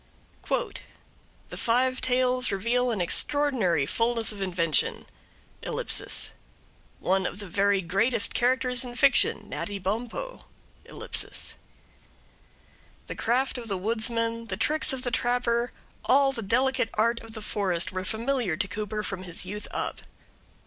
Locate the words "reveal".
2.51-2.89